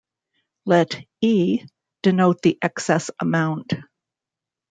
[0.65, 1.59] Let "E"
[2.01, 3.73] denote the excess amount.